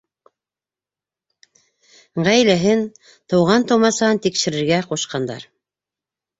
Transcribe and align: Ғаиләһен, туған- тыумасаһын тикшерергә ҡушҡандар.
Ғаиләһен, 2.29 2.83
туған- 3.35 3.69
тыумасаһын 3.75 4.25
тикшерергә 4.27 4.83
ҡушҡандар. 4.91 5.49